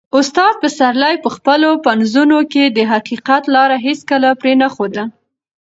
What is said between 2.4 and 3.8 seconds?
کې د حقیقت لاره